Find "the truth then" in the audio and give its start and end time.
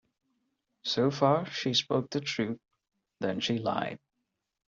2.09-3.39